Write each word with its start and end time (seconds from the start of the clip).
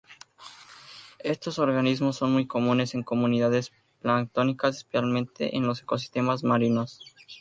Estos 1.19 1.59
organismos 1.59 2.15
son 2.15 2.31
muy 2.33 2.47
comunes 2.47 2.95
en 2.95 3.03
comunidades 3.03 3.71
planctónicas, 3.99 4.77
especialmente 4.77 5.55
en 5.55 5.67
los 5.67 5.83
ecosistemas 5.83 6.43
marinos. 6.43 7.01